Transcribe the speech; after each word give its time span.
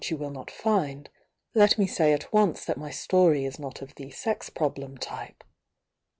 y"" 0.03 0.17
^'" 0.17 0.17
"^"t 0.17 0.65
And, 0.89 1.09
let 1.53 1.77
me 1.77 1.85
say 1.85 2.11
at 2.11 2.33
once 2.33 2.65
that 2.65 2.75
my 2.75 2.89
stoiy 2.89 3.45
is 3.47 3.59
not 3.59 3.83
of 3.83 3.93
the 3.93 4.09
Sex 4.09 4.49
Problem 4.49 4.97
t^pe. 4.97 5.35